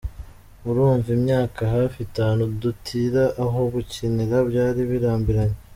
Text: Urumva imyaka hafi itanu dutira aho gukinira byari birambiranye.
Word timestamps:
Urumva 0.69 1.09
imyaka 1.17 1.61
hafi 1.75 1.97
itanu 2.07 2.41
dutira 2.61 3.23
aho 3.43 3.59
gukinira 3.73 4.37
byari 4.49 4.81
birambiranye. 4.91 5.57